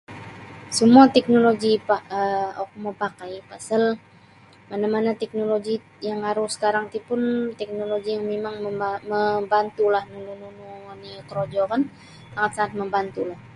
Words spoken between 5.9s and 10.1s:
yang aru sakarang ti pun teknologi yang mimang ma-ma-membantu lah